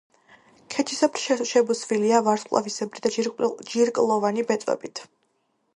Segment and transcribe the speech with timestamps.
[0.75, 3.15] ქეჩისებრ შებუსვილია ვარსკვლავისებრი და
[3.75, 5.07] ჯირკვლოვანი ბეწვებით.